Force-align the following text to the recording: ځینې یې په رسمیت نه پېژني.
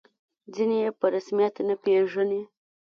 ځینې 0.53 0.77
یې 0.83 0.91
په 0.99 1.05
رسمیت 1.13 1.55
نه 1.67 1.75
پېژني. 1.83 2.41